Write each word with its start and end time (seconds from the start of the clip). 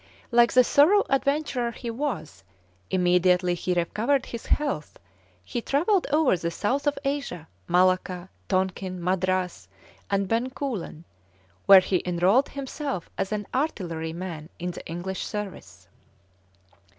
Like 0.31 0.51
the 0.51 0.63
thorough 0.63 1.03
adventurer 1.11 1.69
he 1.69 1.91
was, 1.91 2.43
immediately 2.89 3.53
he 3.53 3.75
recovered 3.75 4.25
his 4.25 4.47
health 4.47 4.97
he 5.43 5.61
travelled 5.61 6.07
over 6.11 6.35
the 6.35 6.49
south 6.49 6.87
of 6.87 6.97
Asia, 7.05 7.47
Malacca, 7.67 8.27
Tonkin, 8.49 8.99
Madras, 9.03 9.67
and 10.09 10.27
Bencoolen, 10.27 11.05
where 11.67 11.81
he 11.81 12.01
enrolled 12.03 12.49
himself 12.49 13.11
as 13.15 13.31
an 13.31 13.45
artilleryman 13.53 14.49
in 14.57 14.71
the 14.71 14.83
English 14.87 15.23
service. 15.23 15.87